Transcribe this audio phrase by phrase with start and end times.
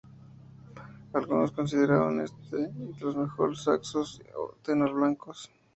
[1.19, 2.67] Algunos le consideraban entre
[3.01, 4.19] los mejores saxos
[4.63, 5.51] tenor blancos.